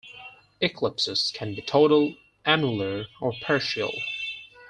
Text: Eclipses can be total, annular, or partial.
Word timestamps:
Eclipses 0.61 1.29
can 1.31 1.53
be 1.53 1.61
total, 1.61 2.15
annular, 2.43 3.05
or 3.21 3.33
partial. 3.39 3.93